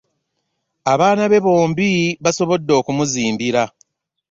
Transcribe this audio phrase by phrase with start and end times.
[0.93, 1.89] Abaana be bambi
[2.23, 3.63] basobodde okumuzimbira.